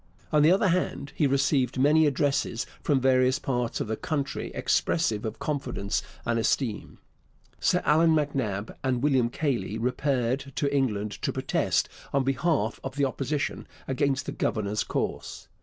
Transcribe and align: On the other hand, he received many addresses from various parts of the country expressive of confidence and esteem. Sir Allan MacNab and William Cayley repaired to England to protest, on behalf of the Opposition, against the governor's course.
On 0.31 0.41
the 0.41 0.51
other 0.51 0.69
hand, 0.69 1.13
he 1.15 1.27
received 1.27 1.77
many 1.77 2.07
addresses 2.07 2.65
from 2.81 2.99
various 2.99 3.37
parts 3.37 3.79
of 3.79 3.85
the 3.85 3.95
country 3.95 4.49
expressive 4.55 5.25
of 5.25 5.37
confidence 5.37 6.01
and 6.25 6.39
esteem. 6.39 6.97
Sir 7.59 7.83
Allan 7.85 8.09
MacNab 8.15 8.75
and 8.83 9.03
William 9.03 9.29
Cayley 9.29 9.77
repaired 9.77 10.53
to 10.55 10.75
England 10.75 11.11
to 11.21 11.31
protest, 11.31 11.87
on 12.13 12.23
behalf 12.23 12.79
of 12.83 12.95
the 12.95 13.05
Opposition, 13.05 13.67
against 13.87 14.25
the 14.25 14.31
governor's 14.31 14.83
course. 14.83 15.47